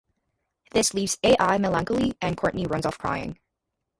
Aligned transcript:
This 0.71 0.95
leaves 0.95 1.19
Al 1.23 1.59
melancholy, 1.59 2.17
and 2.23 2.35
Courtney 2.35 2.65
runs 2.65 2.87
off 2.87 2.97
crying. 2.97 3.37